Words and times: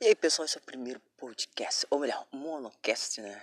E 0.00 0.06
aí, 0.06 0.14
pessoal, 0.14 0.46
esse 0.46 0.56
é 0.56 0.60
o 0.60 0.64
primeiro 0.64 1.00
podcast, 1.18 1.86
ou 1.90 1.98
melhor, 1.98 2.26
monocast, 2.32 3.20
né? 3.20 3.42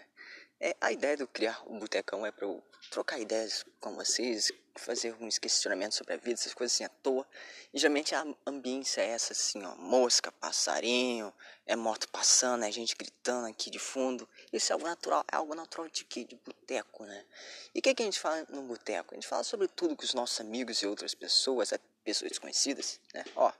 É, 0.60 0.76
a 0.82 0.92
ideia 0.92 1.16
de 1.16 1.24
eu 1.24 1.28
criar 1.28 1.62
o 1.68 1.80
Botecão 1.80 2.26
é 2.26 2.32
para 2.32 2.46
eu 2.46 2.62
trocar 2.92 3.18
ideias 3.18 3.64
com 3.80 3.96
vocês, 3.96 4.52
fazer 4.76 5.12
alguns 5.12 5.38
questionamentos 5.38 5.98
sobre 5.98 6.16
a 6.16 6.18
vida, 6.18 6.34
essas 6.34 6.54
coisas 6.54 6.74
assim 6.74 6.84
à 6.84 6.90
toa. 6.90 7.26
E 7.74 7.80
geralmente 7.80 8.14
a 8.14 8.26
ambiência 8.46 9.00
é 9.00 9.10
essa, 9.10 9.32
assim, 9.32 9.64
ó, 9.64 9.76
mosca, 9.76 10.32
passarinho, 10.34 11.32
é 11.66 11.76
moto 11.76 12.10
passando, 12.10 12.66
é 12.66 12.72
gente 12.72 12.96
gritando 12.96 13.48
aqui 13.48 13.70
de 13.70 13.80
fundo. 13.80 14.28
Isso 14.52 14.72
é 14.72 14.74
algo 14.74 14.86
natural, 14.86 15.24
é 15.32 15.36
algo 15.36 15.56
natural 15.56 15.88
de 15.88 16.04
quê? 16.04 16.26
De 16.26 16.36
boteco, 16.36 17.06
né? 17.06 17.26
E 17.74 17.80
o 17.80 17.82
que, 17.82 17.94
que 17.94 18.02
a 18.02 18.06
gente 18.06 18.20
fala 18.20 18.46
no 18.50 18.64
boteco? 18.64 19.14
A 19.14 19.16
gente 19.16 19.28
fala 19.28 19.44
sobre 19.44 19.68
tudo 19.68 19.96
com 19.96 20.04
os 20.04 20.14
nossos 20.14 20.42
amigos 20.42 20.82
e 20.82 20.88
outras 20.88 21.14
pessoas, 21.14 21.72
é, 21.72 21.80
pessoas 22.04 22.32
desconhecidas, 22.32 23.00
né? 23.14 23.24
Ó, 23.36 23.52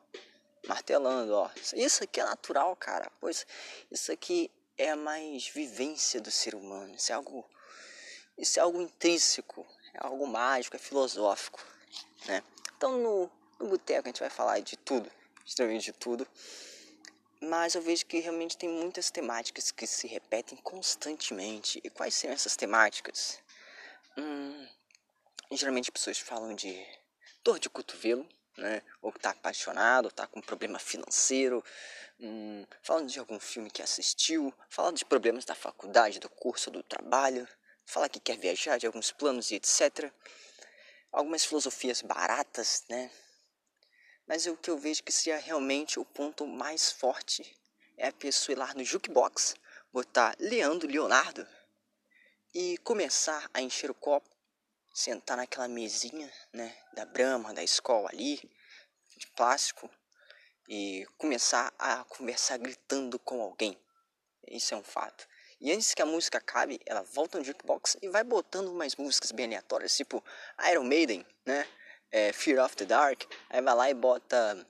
martelando, 0.70 1.34
ó. 1.34 1.50
Isso 1.74 2.04
aqui 2.04 2.22
é 2.22 2.24
natural, 2.24 2.76
cara. 2.76 3.12
Pois 3.20 3.46
isso 3.92 4.12
aqui 4.12 4.52
é 4.78 4.94
mais 4.96 5.48
vivência 5.48 6.22
do 6.22 6.30
ser 6.30 6.54
humano. 6.54 6.94
Isso 6.96 7.12
é 7.12 7.16
algo, 7.16 7.44
isso 8.38 8.60
é 8.60 8.62
algo 8.62 8.80
intrínseco, 8.80 9.66
é 9.96 10.06
algo 10.06 10.28
mágico, 10.28 10.76
é 10.76 10.80
filosófico, 10.80 11.60
né? 12.28 12.44
Então 12.78 12.98
no, 13.00 13.32
no 13.60 13.68
boteco 13.68 14.08
a 14.08 14.10
gente 14.10 14.20
vai 14.20 14.30
falar 14.30 14.60
de 14.60 14.78
tudo, 14.78 15.12
extremamente 15.44 15.86
de 15.86 15.94
tudo. 15.94 16.28
Mas 17.42 17.74
eu 17.74 17.82
vejo 17.82 18.06
que 18.06 18.20
realmente 18.20 18.58
tem 18.58 18.70
muitas 18.70 19.10
temáticas 19.10 19.72
que 19.72 19.88
se 19.88 20.08
repetem 20.08 20.58
constantemente. 20.58 21.82
E 21.84 21.90
quais 21.90 22.14
são 22.14 22.30
essas 22.30 22.56
temáticas? 22.56 23.40
Hum, 24.18 24.68
geralmente 25.52 25.92
pessoas 25.92 26.20
falam 26.20 26.54
de 26.54 26.86
dor 27.44 27.58
de 27.58 27.70
cotovelo, 27.70 28.28
né? 28.60 28.82
Ou 29.02 29.12
tá 29.12 29.32
apaixonado, 29.32 30.06
ou 30.06 30.12
tá 30.12 30.28
com 30.28 30.42
problema 30.42 30.78
financeiro, 30.80 31.64
hum, 32.20 32.66
falando 32.82 33.10
de 33.10 33.20
algum 33.20 33.40
filme 33.40 33.70
que 33.70 33.82
assistiu, 33.82 34.54
falando 34.70 34.98
de 34.98 35.06
problemas 35.06 35.46
da 35.46 35.56
faculdade, 35.56 36.20
do 36.20 36.30
curso, 36.30 36.70
do 36.70 36.84
trabalho, 36.84 37.48
fala 37.86 38.10
que 38.10 38.20
quer 38.20 38.38
viajar, 38.38 38.78
de 38.78 38.86
alguns 38.86 39.12
planos 39.12 39.52
e 39.52 39.56
etc. 39.56 40.12
Algumas 41.12 41.44
filosofias 41.46 42.02
baratas, 42.02 42.84
né? 42.90 43.10
Mas 44.28 44.46
o 44.46 44.56
que 44.56 44.70
eu 44.70 44.78
vejo 44.78 45.04
que 45.04 45.12
seria 45.12 45.40
realmente 45.40 46.00
o 46.00 46.06
ponto 46.06 46.46
mais 46.46 46.92
forte 46.92 47.58
é 47.98 48.08
a 48.08 48.14
pessoa 48.14 48.54
ir 48.54 48.60
lá 48.60 48.74
no 48.76 48.84
jukebox, 48.84 49.56
botar 49.92 50.36
Leandro 50.40 50.88
Leonardo 50.88 51.48
e 52.54 52.78
começar 52.80 53.50
a 53.54 53.62
encher 53.62 53.90
o 53.90 53.96
copo 53.96 54.39
sentar 55.00 55.38
naquela 55.38 55.68
mesinha, 55.70 56.30
né, 56.52 56.76
da 56.94 57.06
Brahma, 57.06 57.54
da 57.54 57.64
escola 57.64 58.10
ali, 58.12 58.38
de 59.16 59.28
plástico, 59.28 59.90
e 60.68 61.08
começar 61.18 61.74
a 61.80 62.04
conversar 62.04 62.58
gritando 62.58 63.18
com 63.18 63.42
alguém. 63.42 63.80
Isso 64.46 64.74
é 64.74 64.78
um 64.78 64.84
fato. 64.84 65.26
E 65.62 65.72
antes 65.72 65.94
que 65.94 66.02
a 66.02 66.06
música 66.06 66.38
acabe, 66.38 66.82
ela 66.86 67.02
volta 67.02 67.38
no 67.38 67.46
jukebox 67.46 67.98
e 68.02 68.10
vai 68.10 68.26
botando 68.26 68.68
umas 68.68 68.96
músicas 68.98 69.32
bem 69.32 69.46
aleatórias, 69.46 69.96
tipo 69.96 70.24
Iron 70.70 70.84
Maiden, 70.84 71.26
né? 71.46 71.66
É, 72.12 72.34
Fear 72.34 72.64
of 72.64 72.76
the 72.76 72.86
Dark. 72.86 73.24
Aí 73.50 73.62
vai 73.62 73.76
lá 73.76 73.90
e 73.90 73.94
bota 73.94 74.68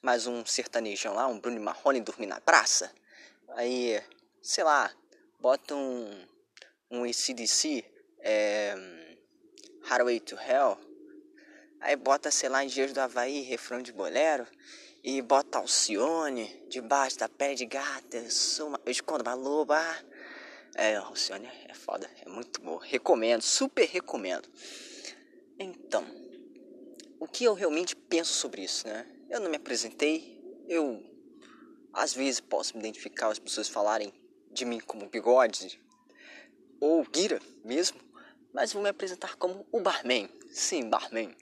mais 0.00 0.26
um 0.26 0.46
sertanejão 0.46 1.14
lá, 1.14 1.26
um 1.26 1.38
Bruno 1.38 1.60
Marrone 1.60 2.00
dormir 2.00 2.26
na 2.26 2.40
praça. 2.40 2.90
Aí, 3.50 4.02
sei 4.42 4.64
lá, 4.64 4.90
bota 5.40 5.74
um, 5.74 6.26
um 6.90 7.04
ACDC, 7.04 7.84
é, 8.20 9.07
Highway 9.88 10.20
to 10.20 10.36
Hell. 10.36 10.78
Aí 11.80 11.96
bota, 11.96 12.30
sei 12.30 12.50
lá, 12.50 12.62
Engenheiros 12.62 12.92
do 12.92 13.00
Havaí, 13.00 13.40
refrão 13.40 13.80
de 13.80 13.90
bolero. 13.90 14.46
E 15.02 15.22
bota 15.22 15.58
Alcione, 15.58 16.66
debaixo 16.68 17.18
da 17.18 17.26
pele 17.26 17.54
de 17.54 17.64
gata, 17.64 18.18
eu, 18.18 18.30
sou 18.30 18.78
eu 18.84 18.92
escondo 18.92 19.22
uma 19.22 19.32
loba. 19.32 19.80
É, 20.74 20.96
Alcione 20.96 21.48
é 21.66 21.72
foda, 21.72 22.06
é 22.20 22.28
muito 22.28 22.60
bom. 22.60 22.76
Recomendo, 22.76 23.40
super 23.40 23.86
recomendo. 23.86 24.46
Então, 25.58 26.04
o 27.18 27.26
que 27.26 27.44
eu 27.44 27.54
realmente 27.54 27.96
penso 27.96 28.34
sobre 28.34 28.62
isso, 28.62 28.86
né? 28.86 29.06
Eu 29.30 29.40
não 29.40 29.48
me 29.48 29.56
apresentei, 29.56 30.38
eu 30.68 31.02
às 31.94 32.12
vezes 32.12 32.40
posso 32.40 32.74
me 32.74 32.80
identificar 32.80 33.28
as 33.28 33.38
pessoas 33.38 33.68
falarem 33.68 34.12
de 34.50 34.66
mim 34.66 34.80
como 34.80 35.08
bigode 35.08 35.80
ou 36.80 37.02
guira 37.04 37.40
mesmo, 37.64 37.98
mas 38.52 38.72
vou 38.72 38.82
me 38.82 38.88
apresentar 38.88 39.36
como 39.36 39.66
o 39.70 39.80
barman. 39.80 40.28
Sim, 40.50 40.88
barman. 40.88 41.36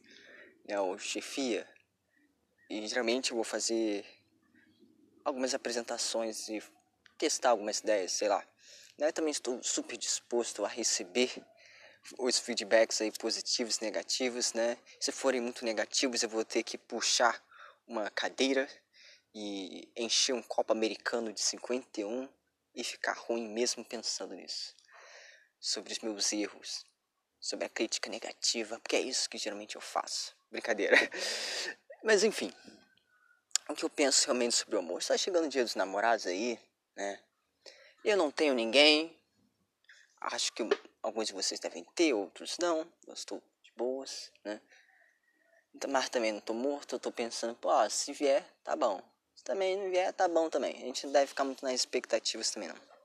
Né, 0.66 0.80
o 0.80 0.98
chefia. 0.98 1.68
E 2.68 2.86
geralmente 2.86 3.30
eu 3.30 3.36
vou 3.36 3.44
fazer 3.44 4.04
algumas 5.24 5.54
apresentações 5.54 6.48
e 6.48 6.62
testar 7.18 7.50
algumas 7.50 7.78
ideias, 7.78 8.12
sei 8.12 8.28
lá. 8.28 8.46
Né, 8.98 9.12
também 9.12 9.30
estou 9.30 9.62
super 9.62 9.96
disposto 9.96 10.64
a 10.64 10.68
receber 10.68 11.30
os 12.18 12.38
feedbacks 12.38 13.00
aí 13.00 13.10
positivos, 13.12 13.80
negativos, 13.80 14.52
né? 14.52 14.78
Se 15.00 15.10
forem 15.10 15.40
muito 15.40 15.64
negativos, 15.64 16.22
eu 16.22 16.28
vou 16.28 16.44
ter 16.44 16.62
que 16.62 16.78
puxar 16.78 17.42
uma 17.86 18.08
cadeira 18.10 18.68
e 19.34 19.90
encher 19.96 20.34
um 20.34 20.42
copo 20.42 20.72
americano 20.72 21.32
de 21.32 21.40
51 21.40 22.28
e 22.74 22.84
ficar 22.84 23.14
ruim 23.14 23.48
mesmo 23.48 23.84
pensando 23.84 24.34
nisso. 24.34 24.74
Sobre 25.58 25.92
os 25.92 25.98
meus 26.00 26.32
erros, 26.32 26.84
sobre 27.46 27.64
a 27.64 27.68
crítica 27.68 28.10
negativa, 28.10 28.76
porque 28.80 28.96
é 28.96 29.00
isso 29.00 29.30
que 29.30 29.38
geralmente 29.38 29.76
eu 29.76 29.80
faço. 29.80 30.34
Brincadeira. 30.50 30.96
Mas 32.02 32.24
enfim, 32.24 32.52
o 33.68 33.74
que 33.74 33.84
eu 33.84 33.90
penso 33.90 34.24
realmente 34.26 34.56
sobre 34.56 34.74
o 34.74 34.80
amor? 34.80 34.98
Está 34.98 35.16
chegando 35.16 35.44
o 35.44 35.48
dia 35.48 35.62
dos 35.62 35.76
namorados 35.76 36.26
aí, 36.26 36.58
né? 36.96 37.22
Eu 38.04 38.16
não 38.16 38.32
tenho 38.32 38.52
ninguém. 38.52 39.16
Acho 40.20 40.52
que 40.52 40.64
alguns 41.00 41.28
de 41.28 41.32
vocês 41.32 41.60
devem 41.60 41.84
ter, 41.94 42.12
outros 42.14 42.58
não. 42.58 42.80
Eu 43.06 43.14
estou 43.14 43.40
de 43.62 43.70
boas, 43.76 44.32
né? 44.44 44.60
Mas 45.88 46.08
também 46.08 46.32
não 46.32 46.40
estou 46.40 46.56
morto, 46.56 46.94
eu 46.94 46.96
estou 46.96 47.12
pensando, 47.12 47.54
pô, 47.54 47.68
se 47.88 48.12
vier, 48.12 48.44
tá 48.64 48.74
bom. 48.74 49.00
Se 49.36 49.44
também 49.44 49.76
não 49.76 49.88
vier, 49.88 50.12
tá 50.12 50.26
bom 50.26 50.50
também. 50.50 50.74
A 50.74 50.86
gente 50.86 51.06
não 51.06 51.12
deve 51.12 51.28
ficar 51.28 51.44
muito 51.44 51.64
nas 51.64 51.74
expectativas 51.74 52.50
também 52.50 52.70
não. 52.70 52.95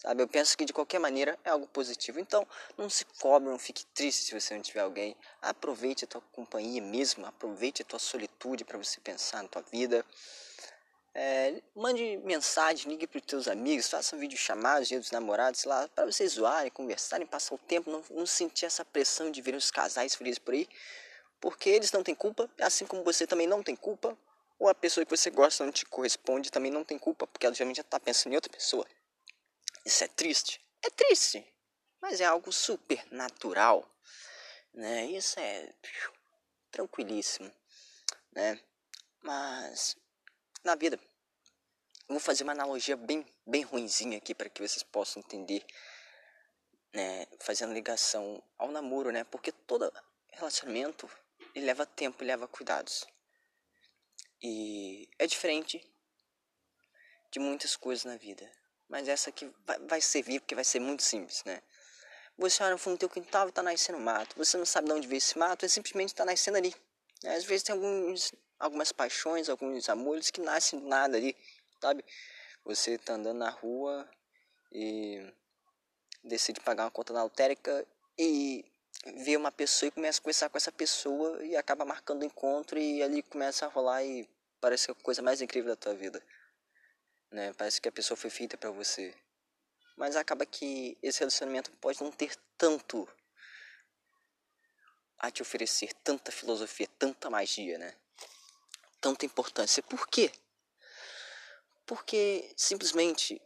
Sabe? 0.00 0.22
Eu 0.22 0.28
penso 0.28 0.56
que 0.56 0.64
de 0.64 0.72
qualquer 0.72 0.98
maneira 0.98 1.38
é 1.44 1.50
algo 1.50 1.66
positivo. 1.66 2.18
Então, 2.18 2.46
não 2.76 2.88
se 2.88 3.04
cobre, 3.20 3.50
não 3.50 3.58
fique 3.58 3.84
triste 3.86 4.24
se 4.24 4.38
você 4.38 4.54
não 4.54 4.62
tiver 4.62 4.80
alguém. 4.80 5.14
Aproveite 5.42 6.04
a 6.04 6.06
tua 6.06 6.22
companhia 6.32 6.80
mesmo, 6.80 7.26
aproveite 7.26 7.82
a 7.82 7.84
tua 7.84 7.98
solitude 7.98 8.64
para 8.64 8.78
você 8.78 8.98
pensar 8.98 9.42
na 9.42 9.48
tua 9.48 9.62
vida. 9.70 10.04
É, 11.12 11.60
mande 11.74 12.16
mensagem, 12.24 12.90
ligue 12.90 13.06
para 13.06 13.18
os 13.18 13.26
teus 13.26 13.46
amigos, 13.46 13.90
faça 13.90 14.16
um 14.16 14.18
vídeo 14.18 14.38
chamado, 14.38 14.84
dia 14.86 14.98
dos 14.98 15.10
namorados, 15.10 15.64
lá, 15.64 15.86
para 15.88 16.06
vocês 16.06 16.32
zoarem, 16.32 16.70
conversarem, 16.70 17.26
passar 17.26 17.56
o 17.56 17.58
tempo, 17.58 17.90
não, 17.90 18.02
não 18.10 18.24
sentir 18.24 18.64
essa 18.64 18.84
pressão 18.84 19.30
de 19.30 19.42
ver 19.42 19.54
os 19.54 19.72
casais 19.72 20.14
felizes 20.14 20.38
por 20.38 20.54
aí, 20.54 20.68
porque 21.40 21.68
eles 21.68 21.90
não 21.90 22.04
têm 22.04 22.14
culpa, 22.14 22.48
assim 22.60 22.86
como 22.86 23.02
você 23.02 23.26
também 23.26 23.46
não 23.48 23.60
tem 23.60 23.74
culpa, 23.74 24.16
ou 24.56 24.68
a 24.68 24.74
pessoa 24.74 25.04
que 25.04 25.10
você 25.10 25.30
gosta 25.30 25.64
não 25.64 25.72
te 25.72 25.84
corresponde 25.84 26.48
também 26.48 26.70
não 26.70 26.84
tem 26.84 26.96
culpa, 26.96 27.26
porque 27.26 27.44
ela 27.44 27.54
geralmente 27.54 27.78
já 27.78 27.82
está 27.82 27.98
pensando 27.98 28.32
em 28.32 28.36
outra 28.36 28.52
pessoa. 28.52 28.86
Isso 29.84 30.04
é 30.04 30.08
triste? 30.08 30.60
É 30.82 30.90
triste, 30.90 31.46
mas 32.00 32.20
é 32.20 32.24
algo 32.24 32.52
super 32.52 33.02
natural, 33.10 33.88
né? 34.74 35.06
Isso 35.06 35.38
é 35.40 35.72
tranquilíssimo, 36.70 37.50
né? 38.32 38.60
Mas 39.22 39.96
na 40.62 40.74
vida, 40.74 40.98
vou 42.08 42.20
fazer 42.20 42.44
uma 42.44 42.52
analogia 42.52 42.96
bem, 42.96 43.26
bem 43.46 43.62
ruinzinha 43.62 44.18
aqui 44.18 44.34
para 44.34 44.50
que 44.50 44.66
vocês 44.66 44.82
possam 44.82 45.22
entender, 45.22 45.64
né? 46.92 47.26
Fazendo 47.40 47.72
ligação 47.72 48.42
ao 48.58 48.70
namoro, 48.70 49.10
né? 49.10 49.24
Porque 49.24 49.50
todo 49.50 49.90
relacionamento 50.28 51.10
ele 51.54 51.66
leva 51.66 51.86
tempo, 51.86 52.22
ele 52.22 52.30
leva 52.30 52.46
cuidados. 52.46 53.06
E 54.42 55.08
é 55.18 55.26
diferente 55.26 55.82
de 57.30 57.38
muitas 57.38 57.76
coisas 57.76 58.04
na 58.04 58.16
vida 58.16 58.59
mas 58.90 59.08
essa 59.08 59.30
aqui 59.30 59.48
vai, 59.64 59.78
vai 59.78 60.00
servir 60.00 60.40
porque 60.40 60.54
vai 60.54 60.64
ser 60.64 60.80
muito 60.80 61.02
simples, 61.02 61.42
né? 61.44 61.62
Você 62.36 62.62
olha 62.62 62.72
no 62.72 62.78
fundo 62.78 62.96
do 62.96 63.00
teu 63.00 63.08
quintal 63.08 63.48
e 63.48 63.52
tá 63.52 63.62
nascendo 63.62 63.98
mato. 64.00 64.36
Você 64.36 64.56
não 64.56 64.66
sabe 64.66 64.88
de 64.88 64.92
onde 64.92 65.06
veio 65.06 65.18
esse 65.18 65.38
mato, 65.38 65.64
é 65.64 65.68
simplesmente 65.68 66.14
tá 66.14 66.24
nascendo 66.24 66.58
ali. 66.58 66.74
Às 67.24 67.44
vezes 67.44 67.62
tem 67.62 67.74
alguns, 67.74 68.32
algumas 68.58 68.90
paixões, 68.92 69.48
alguns 69.48 69.88
amores 69.88 70.30
que 70.30 70.40
nascem 70.40 70.80
do 70.80 70.88
nada 70.88 71.16
ali, 71.16 71.36
sabe? 71.80 72.04
Você 72.64 72.98
tá 72.98 73.14
andando 73.14 73.38
na 73.38 73.50
rua 73.50 74.08
e 74.72 75.32
decide 76.24 76.60
pagar 76.60 76.84
uma 76.84 76.90
conta 76.90 77.12
na 77.12 77.22
lotérica 77.22 77.86
e 78.18 78.64
vê 79.24 79.36
uma 79.36 79.52
pessoa 79.52 79.88
e 79.88 79.92
começa 79.92 80.18
a 80.18 80.22
conversar 80.22 80.48
com 80.48 80.56
essa 80.56 80.72
pessoa 80.72 81.44
e 81.44 81.56
acaba 81.56 81.84
marcando 81.84 82.22
o 82.22 82.24
encontro 82.24 82.78
e 82.78 83.02
ali 83.02 83.22
começa 83.22 83.66
a 83.66 83.68
rolar 83.68 84.02
e 84.02 84.28
parece 84.60 84.90
a 84.90 84.94
coisa 84.94 85.22
mais 85.22 85.40
incrível 85.40 85.70
da 85.70 85.76
tua 85.76 85.94
vida 85.94 86.22
né? 87.30 87.52
Parece 87.54 87.80
que 87.80 87.88
a 87.88 87.92
pessoa 87.92 88.16
foi 88.16 88.30
feita 88.30 88.56
para 88.56 88.70
você. 88.70 89.14
Mas 89.96 90.16
acaba 90.16 90.46
que 90.46 90.96
esse 91.02 91.20
relacionamento 91.20 91.70
pode 91.72 92.02
não 92.02 92.10
ter 92.10 92.34
tanto 92.56 93.08
a 95.18 95.30
te 95.30 95.42
oferecer, 95.42 95.92
tanta 96.02 96.32
filosofia, 96.32 96.88
tanta 96.98 97.28
magia, 97.28 97.76
né? 97.76 97.94
Tanta 99.00 99.26
importância. 99.26 99.82
Por 99.82 100.08
quê? 100.08 100.32
Porque 101.84 102.52
simplesmente 102.56 103.40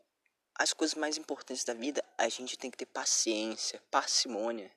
as 0.56 0.72
coisas 0.72 0.94
mais 0.94 1.16
importantes 1.16 1.64
da 1.64 1.74
vida 1.74 2.04
a 2.16 2.28
gente 2.28 2.56
tem 2.56 2.70
que 2.70 2.76
ter 2.76 2.86
paciência, 2.86 3.82
parcimônia. 3.90 4.70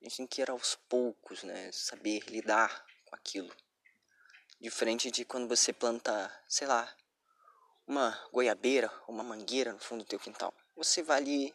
A 0.00 0.04
gente 0.04 0.16
tem 0.16 0.26
que 0.26 0.40
ir 0.40 0.50
aos 0.50 0.74
poucos, 0.88 1.42
né? 1.42 1.70
Saber 1.70 2.20
lidar 2.28 2.86
com 3.04 3.14
aquilo. 3.14 3.54
Diferente 4.58 5.10
de 5.10 5.24
quando 5.24 5.48
você 5.48 5.72
planta, 5.72 6.32
sei 6.48 6.66
lá, 6.66 6.96
uma 7.86 8.18
goiabeira 8.32 8.90
uma 9.08 9.22
mangueira 9.22 9.72
no 9.72 9.78
fundo 9.78 10.04
do 10.04 10.08
teu 10.08 10.18
quintal. 10.18 10.54
Você 10.76 11.02
vai 11.02 11.18
ali, 11.18 11.54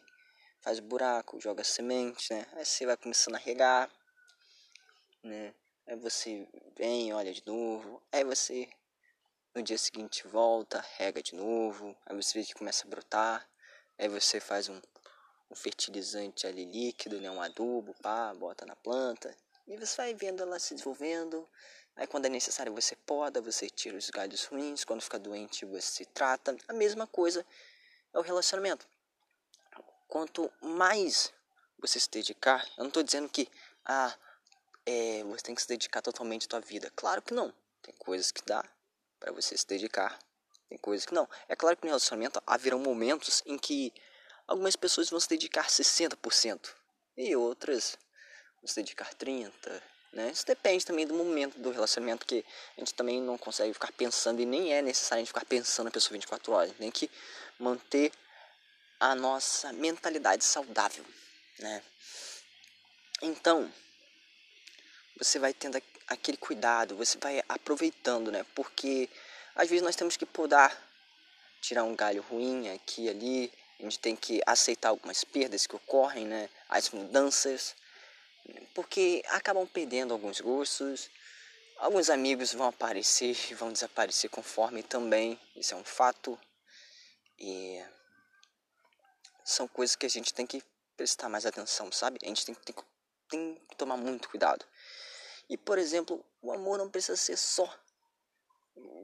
faz 0.60 0.80
buraco, 0.80 1.40
joga 1.40 1.64
semente, 1.64 2.32
né? 2.32 2.46
Aí 2.52 2.64
você 2.64 2.86
vai 2.86 2.96
começando 2.96 3.34
a 3.34 3.38
regar, 3.38 3.90
né? 5.22 5.54
Aí 5.86 5.96
você 5.96 6.46
vem, 6.76 7.12
olha 7.12 7.32
de 7.32 7.42
novo. 7.46 8.02
Aí 8.12 8.24
você 8.24 8.68
no 9.54 9.62
dia 9.62 9.78
seguinte 9.78 10.26
volta, 10.28 10.84
rega 10.96 11.22
de 11.22 11.34
novo. 11.34 11.96
Aí 12.06 12.14
você 12.14 12.38
vê 12.38 12.44
que 12.44 12.54
começa 12.54 12.86
a 12.86 12.90
brotar. 12.90 13.48
Aí 13.98 14.08
você 14.08 14.38
faz 14.38 14.68
um, 14.68 14.80
um 15.50 15.54
fertilizante 15.54 16.46
ali 16.46 16.64
líquido, 16.64 17.20
né? 17.20 17.30
Um 17.30 17.40
adubo, 17.42 17.94
pá, 18.02 18.32
bota 18.34 18.64
na 18.66 18.76
planta. 18.76 19.34
E 19.68 19.76
você 19.76 19.96
vai 19.98 20.14
vendo 20.14 20.42
ela 20.42 20.58
se 20.58 20.74
desenvolvendo. 20.74 21.46
Aí 21.94 22.06
quando 22.06 22.24
é 22.24 22.28
necessário 22.30 22.72
você 22.72 22.96
poda, 22.96 23.40
você 23.42 23.68
tira 23.68 23.98
os 23.98 24.08
galhos 24.08 24.44
ruins. 24.46 24.82
Quando 24.82 25.02
fica 25.02 25.18
doente 25.18 25.66
você 25.66 26.06
trata. 26.06 26.56
A 26.66 26.72
mesma 26.72 27.06
coisa 27.06 27.44
é 28.14 28.18
o 28.18 28.22
relacionamento. 28.22 28.88
Quanto 30.08 30.50
mais 30.62 31.32
você 31.78 32.00
se 32.00 32.10
dedicar, 32.10 32.66
eu 32.78 32.84
não 32.84 32.88
estou 32.88 33.02
dizendo 33.02 33.28
que 33.28 33.46
ah, 33.84 34.16
é, 34.86 35.22
você 35.24 35.42
tem 35.42 35.54
que 35.54 35.60
se 35.60 35.68
dedicar 35.68 36.00
totalmente 36.00 36.46
à 36.46 36.48
tua 36.48 36.60
vida. 36.60 36.90
Claro 36.96 37.20
que 37.20 37.34
não. 37.34 37.52
Tem 37.82 37.94
coisas 37.98 38.32
que 38.32 38.42
dá 38.46 38.64
para 39.20 39.32
você 39.32 39.56
se 39.56 39.66
dedicar, 39.66 40.18
tem 40.68 40.78
coisas 40.78 41.04
que 41.04 41.12
não. 41.12 41.28
É 41.46 41.54
claro 41.54 41.76
que 41.76 41.84
no 41.84 41.88
relacionamento 41.88 42.42
haverão 42.46 42.78
momentos 42.78 43.42
em 43.44 43.58
que 43.58 43.92
algumas 44.46 44.76
pessoas 44.76 45.10
vão 45.10 45.20
se 45.20 45.28
dedicar 45.28 45.66
60% 45.66 46.74
e 47.16 47.36
outras 47.36 47.98
se 48.64 48.76
dedicar 48.76 49.12
30%. 49.14 49.52
Né? 50.12 50.30
Isso 50.30 50.46
depende 50.46 50.86
também 50.86 51.06
do 51.06 51.14
momento 51.14 51.58
do 51.58 51.70
relacionamento, 51.70 52.20
porque 52.20 52.44
a 52.76 52.80
gente 52.80 52.94
também 52.94 53.20
não 53.20 53.36
consegue 53.36 53.72
ficar 53.74 53.92
pensando 53.92 54.40
e 54.40 54.46
nem 54.46 54.72
é 54.72 54.80
necessário 54.80 55.20
a 55.20 55.24
gente 55.24 55.28
ficar 55.28 55.44
pensando 55.44 55.88
a 55.88 55.90
pessoa 55.90 56.12
24 56.12 56.52
horas. 56.52 56.72
Tem 56.78 56.90
que 56.90 57.10
manter 57.58 58.10
a 58.98 59.14
nossa 59.14 59.72
mentalidade 59.72 60.44
saudável, 60.44 61.04
né? 61.58 61.82
Então, 63.20 63.70
você 65.18 65.38
vai 65.38 65.52
tendo 65.52 65.80
aquele 66.06 66.36
cuidado, 66.36 66.96
você 66.96 67.18
vai 67.18 67.42
aproveitando, 67.48 68.30
né? 68.30 68.44
Porque 68.54 69.08
às 69.54 69.68
vezes 69.68 69.82
nós 69.82 69.96
temos 69.96 70.16
que 70.16 70.24
podar, 70.24 70.76
tirar 71.60 71.84
um 71.84 71.94
galho 71.94 72.22
ruim 72.22 72.70
aqui 72.70 73.04
e 73.04 73.08
ali, 73.08 73.52
a 73.78 73.82
gente 73.82 73.98
tem 73.98 74.16
que 74.16 74.40
aceitar 74.46 74.88
algumas 74.88 75.22
perdas 75.24 75.66
que 75.66 75.76
ocorrem, 75.76 76.26
né? 76.26 76.48
As 76.68 76.90
mudanças, 76.90 77.74
porque 78.74 79.22
acabam 79.28 79.66
perdendo 79.66 80.12
alguns 80.12 80.40
gostos, 80.40 81.10
alguns 81.78 82.10
amigos 82.10 82.52
vão 82.52 82.68
aparecer 82.68 83.36
e 83.50 83.54
vão 83.54 83.72
desaparecer 83.72 84.30
conforme 84.30 84.82
também, 84.82 85.38
isso 85.56 85.74
é 85.74 85.76
um 85.76 85.84
fato. 85.84 86.38
E 87.38 87.82
são 89.44 89.66
coisas 89.68 89.96
que 89.96 90.06
a 90.06 90.10
gente 90.10 90.34
tem 90.34 90.46
que 90.46 90.62
prestar 90.96 91.28
mais 91.28 91.46
atenção, 91.46 91.90
sabe? 91.92 92.18
A 92.22 92.26
gente 92.26 92.44
tem, 92.44 92.54
tem, 92.54 92.74
tem 93.28 93.54
que 93.68 93.76
tomar 93.76 93.96
muito 93.96 94.28
cuidado. 94.28 94.64
E, 95.48 95.56
por 95.56 95.78
exemplo, 95.78 96.24
o 96.42 96.52
amor 96.52 96.76
não 96.78 96.90
precisa 96.90 97.16
ser 97.16 97.36
só 97.36 97.72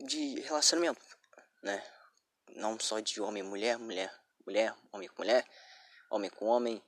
de 0.05 0.41
relacionamento, 0.41 1.01
né? 1.63 1.83
Não 2.51 2.79
só 2.79 3.01
de 3.01 3.21
homem 3.21 3.43
mulher, 3.43 3.79
mulher, 3.79 4.13
mulher, 4.45 4.75
homem 4.93 5.09
com 5.09 5.23
mulher, 5.23 5.49
homem 6.11 6.31
com 6.31 6.47
homem, 6.47 6.83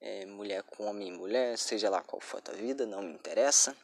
é, 0.00 0.24
mulher 0.26 0.62
com 0.62 0.86
homem 0.86 1.08
e 1.08 1.12
mulher, 1.12 1.58
seja 1.58 1.90
lá 1.90 2.02
qual 2.02 2.20
for 2.20 2.38
a 2.38 2.42
tua 2.42 2.54
vida, 2.54 2.86
não 2.86 3.02
me 3.02 3.12
interessa. 3.12 3.76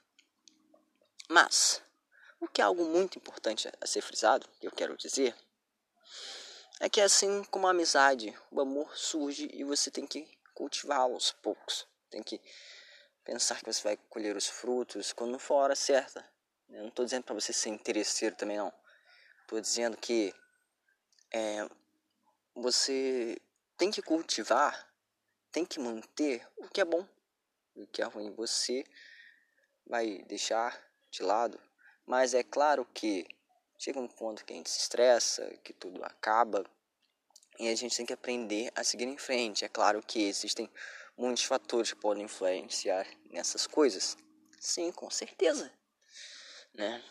Mas, 1.28 1.82
o 2.40 2.48
que 2.48 2.60
é 2.60 2.64
algo 2.64 2.84
muito 2.84 3.18
importante 3.18 3.68
a 3.80 3.86
ser 3.86 4.00
frisado, 4.00 4.48
que 4.60 4.66
eu 4.66 4.72
quero 4.72 4.96
dizer, 4.96 5.34
é 6.80 6.88
que 6.88 7.00
assim 7.00 7.42
como 7.44 7.66
a 7.66 7.70
amizade, 7.70 8.34
o 8.50 8.60
amor 8.60 8.96
surge 8.96 9.50
e 9.52 9.64
você 9.64 9.90
tem 9.90 10.06
que 10.06 10.28
cultivá-lo 10.54 11.14
aos 11.14 11.32
poucos. 11.32 11.86
Tem 12.10 12.22
que 12.22 12.40
pensar 13.24 13.58
que 13.60 13.72
você 13.72 13.82
vai 13.82 13.96
colher 14.08 14.36
os 14.36 14.46
frutos 14.46 15.12
quando 15.12 15.38
for 15.38 15.54
a 15.54 15.64
hora 15.64 15.76
certa. 15.76 16.24
Eu 16.68 16.80
não 16.80 16.88
estou 16.88 17.04
dizendo 17.04 17.24
para 17.24 17.34
você 17.34 17.52
ser 17.52 17.70
interesseiro 17.70 18.36
também 18.36 18.56
não. 18.56 18.72
Estou 19.42 19.60
dizendo 19.60 19.96
que 19.96 20.34
é, 21.32 21.68
você 22.54 23.40
tem 23.76 23.90
que 23.90 24.02
cultivar, 24.02 24.88
tem 25.56 25.64
que 25.64 25.80
manter 25.80 26.46
o 26.58 26.68
que 26.68 26.82
é 26.82 26.84
bom. 26.84 27.08
O 27.74 27.86
que 27.86 28.02
é 28.02 28.04
ruim 28.04 28.30
você 28.34 28.84
vai 29.86 30.22
deixar 30.24 30.78
de 31.10 31.22
lado. 31.22 31.58
Mas 32.04 32.34
é 32.34 32.42
claro 32.42 32.84
que 32.92 33.26
chega 33.78 33.98
um 33.98 34.06
ponto 34.06 34.44
que 34.44 34.52
a 34.52 34.56
gente 34.56 34.68
se 34.68 34.80
estressa, 34.80 35.48
que 35.64 35.72
tudo 35.72 36.04
acaba 36.04 36.62
e 37.58 37.68
a 37.68 37.74
gente 37.74 37.96
tem 37.96 38.04
que 38.04 38.12
aprender 38.12 38.70
a 38.74 38.84
seguir 38.84 39.06
em 39.06 39.16
frente. 39.16 39.64
É 39.64 39.68
claro 39.68 40.02
que 40.02 40.24
existem 40.24 40.70
muitos 41.16 41.44
fatores 41.44 41.90
que 41.90 41.98
podem 41.98 42.24
influenciar 42.24 43.06
nessas 43.30 43.66
coisas. 43.66 44.14
Sim, 44.60 44.92
com 44.92 45.08
certeza, 45.08 45.72
né? 46.74 47.02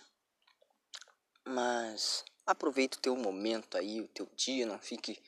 Mas 1.43 2.23
aproveita 2.45 2.99
o 2.99 3.01
teu 3.01 3.15
momento 3.15 3.75
aí, 3.75 4.01
o 4.01 4.07
teu 4.07 4.27
dia, 4.35 4.67
não 4.67 4.77
fique 4.77 5.19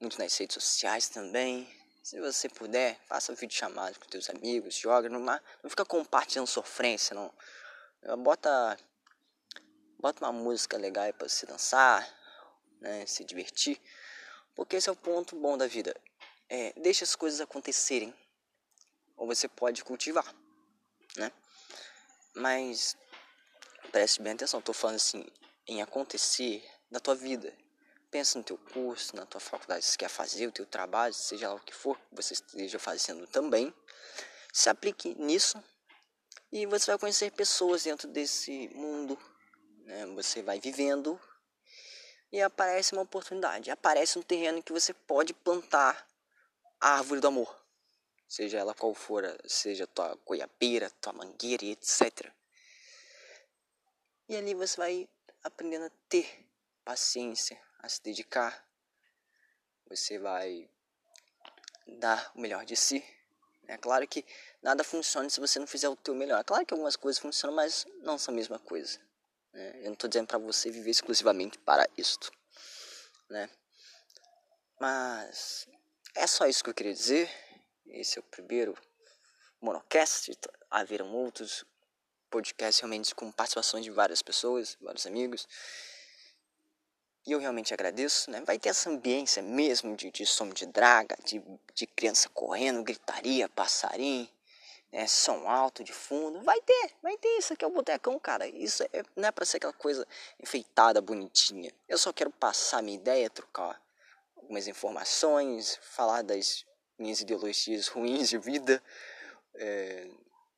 muito 0.00 0.16
nas 0.16 0.36
redes 0.36 0.54
sociais 0.54 1.08
também. 1.08 1.81
Se 2.02 2.20
você 2.20 2.48
puder, 2.48 2.98
faça 3.06 3.34
vídeo 3.34 3.56
chamado 3.56 3.98
com 3.98 4.06
teus 4.06 4.28
amigos, 4.28 4.74
joga 4.74 5.08
no 5.08 5.20
não 5.20 5.40
fica 5.68 5.84
compartilhando 5.84 6.48
sofrência, 6.48 7.14
não. 7.14 7.32
Bota 8.18 8.76
Bota 10.02 10.24
uma 10.24 10.32
música 10.32 10.76
legal 10.76 11.12
para 11.12 11.28
se 11.28 11.46
dançar, 11.46 12.12
né, 12.80 13.06
se 13.06 13.22
divertir, 13.22 13.80
porque 14.52 14.74
esse 14.74 14.88
é 14.88 14.92
o 14.92 14.96
ponto 14.96 15.36
bom 15.36 15.56
da 15.56 15.68
vida. 15.68 15.94
É, 16.48 16.72
deixa 16.72 17.04
as 17.04 17.14
coisas 17.14 17.40
acontecerem, 17.40 18.12
ou 19.16 19.28
você 19.28 19.46
pode 19.46 19.84
cultivar, 19.84 20.34
né? 21.16 21.30
Mas 22.34 22.96
preste 23.92 24.20
bem 24.20 24.32
atenção, 24.32 24.58
estou 24.58 24.74
falando 24.74 24.96
assim 24.96 25.24
em 25.68 25.80
acontecer 25.80 26.68
na 26.90 26.98
tua 26.98 27.14
vida. 27.14 27.56
Pensa 28.12 28.38
no 28.38 28.44
teu 28.44 28.56
curso, 28.56 29.16
na 29.16 29.26
tua 29.26 29.40
faculdade, 29.40 29.84
se 29.84 29.98
quer 29.98 30.08
fazer 30.08 30.46
o 30.46 30.52
teu 30.52 30.66
trabalho, 30.66 31.12
seja 31.12 31.48
lá 31.48 31.56
o 31.56 31.60
que 31.60 31.74
for, 31.74 31.98
você 32.12 32.34
esteja 32.34 32.78
fazendo 32.78 33.26
também. 33.26 33.74
Se 34.52 34.68
aplique 34.68 35.16
nisso 35.16 35.60
e 36.52 36.64
você 36.66 36.92
vai 36.92 36.98
conhecer 36.98 37.32
pessoas 37.32 37.82
dentro 37.82 38.06
desse 38.06 38.68
mundo 38.74 39.18
né? 39.84 40.06
Você 40.06 40.42
vai 40.42 40.60
vivendo 40.60 41.20
e 42.30 42.40
aparece 42.40 42.92
uma 42.92 43.02
oportunidade, 43.02 43.70
aparece 43.70 44.18
um 44.18 44.22
terreno 44.22 44.62
que 44.62 44.72
você 44.72 44.92
pode 44.94 45.34
plantar 45.34 46.08
a 46.80 46.96
árvore 46.96 47.20
do 47.20 47.28
amor, 47.28 47.54
seja 48.26 48.58
ela 48.58 48.74
qual 48.74 48.94
for, 48.94 49.22
seja 49.46 49.86
tua 49.86 50.14
goiabeira, 50.26 50.90
tua 51.00 51.12
mangueira, 51.12 51.64
etc. 51.66 52.32
E 54.28 54.36
ali 54.36 54.54
você 54.54 54.76
vai 54.76 55.08
aprendendo 55.44 55.84
a 55.84 55.90
ter 56.08 56.48
paciência, 56.84 57.60
a 57.82 57.88
se 57.88 58.02
dedicar. 58.02 58.66
Você 59.88 60.18
vai 60.18 60.70
dar 61.98 62.30
o 62.34 62.40
melhor 62.40 62.64
de 62.64 62.76
si. 62.76 63.04
É 63.66 63.76
claro 63.76 64.06
que 64.06 64.24
nada 64.62 64.84
funciona 64.84 65.28
se 65.28 65.40
você 65.40 65.58
não 65.58 65.66
fizer 65.66 65.88
o 65.88 65.96
teu 65.96 66.14
melhor. 66.14 66.40
É 66.40 66.44
claro 66.44 66.64
que 66.64 66.72
algumas 66.72 66.96
coisas 66.96 67.20
funcionam, 67.20 67.56
mas 67.56 67.86
não 68.02 68.16
são 68.16 68.32
a 68.32 68.36
mesma 68.36 68.58
coisa. 68.58 68.98
Né? 69.52 69.80
Eu 69.80 69.86
não 69.86 69.92
estou 69.92 70.08
dizendo 70.08 70.26
para 70.26 70.38
você 70.38 70.70
viver 70.70 70.90
exclusivamente 70.90 71.58
para 71.58 71.88
isto, 71.96 72.32
né? 73.28 73.50
Mas 74.80 75.66
é 76.14 76.26
só 76.26 76.46
isso 76.46 76.62
que 76.64 76.70
eu 76.70 76.74
queria 76.74 76.94
dizer. 76.94 77.30
Esse 77.86 78.18
é 78.18 78.20
o 78.20 78.24
primeiro 78.24 78.76
monocast. 79.60 80.32
Haverão 80.70 81.12
outros 81.14 81.64
podcasts 82.30 82.80
realmente 82.80 83.14
com 83.14 83.30
participações 83.30 83.84
de 83.84 83.90
várias 83.90 84.22
pessoas, 84.22 84.76
vários 84.80 85.06
amigos. 85.06 85.46
E 87.26 87.32
eu 87.32 87.38
realmente 87.38 87.72
agradeço, 87.72 88.30
né? 88.30 88.42
Vai 88.44 88.58
ter 88.58 88.70
essa 88.70 88.90
ambiência 88.90 89.42
mesmo 89.42 89.96
de, 89.96 90.10
de 90.10 90.26
som 90.26 90.48
de 90.48 90.66
draga, 90.66 91.16
de, 91.24 91.42
de 91.74 91.86
criança 91.86 92.28
correndo, 92.28 92.82
gritaria, 92.82 93.48
passarinho 93.48 94.28
é, 94.92 95.06
som 95.06 95.48
alto 95.48 95.82
de 95.82 95.92
fundo. 95.92 96.42
Vai 96.42 96.60
ter, 96.60 96.90
vai 97.02 97.16
ter. 97.16 97.38
Isso 97.38 97.54
aqui 97.54 97.64
é 97.64 97.68
o 97.68 97.70
botecão, 97.70 98.18
cara. 98.18 98.46
Isso 98.46 98.82
é, 98.92 99.02
não 99.16 99.28
é 99.28 99.32
pra 99.32 99.46
ser 99.46 99.56
aquela 99.56 99.72
coisa 99.72 100.06
enfeitada, 100.38 101.00
bonitinha. 101.00 101.72
Eu 101.88 101.96
só 101.96 102.12
quero 102.12 102.30
passar 102.30 102.82
minha 102.82 102.98
ideia, 102.98 103.30
trocar 103.30 103.80
algumas 104.36 104.68
informações, 104.68 105.78
falar 105.80 106.22
das 106.22 106.66
minhas 106.98 107.20
ideologias 107.20 107.88
ruins 107.88 108.28
de 108.28 108.36
vida, 108.36 108.82
é, 109.54 110.08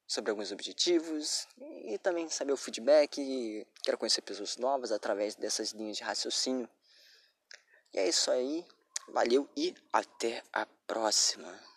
sobre 0.06 0.30
alguns 0.30 0.52
objetivos 0.52 1.46
e 1.58 1.98
também 1.98 2.28
saber 2.28 2.52
o 2.52 2.56
feedback. 2.56 3.66
Quero 3.82 3.98
conhecer 3.98 4.22
pessoas 4.22 4.56
novas 4.56 4.92
através 4.92 5.34
dessas 5.34 5.72
linhas 5.72 5.96
de 5.96 6.02
raciocínio. 6.02 6.68
E 7.92 7.98
é 7.98 8.08
isso 8.08 8.30
aí. 8.30 8.64
Valeu 9.08 9.48
e 9.56 9.74
até 9.92 10.42
a 10.52 10.66
próxima. 10.86 11.73